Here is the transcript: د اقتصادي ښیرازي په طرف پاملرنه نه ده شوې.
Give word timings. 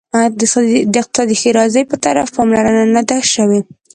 د 0.91 0.95
اقتصادي 1.03 1.35
ښیرازي 1.41 1.81
په 1.91 1.95
طرف 2.05 2.27
پاملرنه 2.35 2.83
نه 2.95 3.01
ده 3.09 3.17
شوې. 3.33 3.59